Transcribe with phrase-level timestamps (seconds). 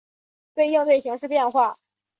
[0.55, 1.77] 为应对形势变化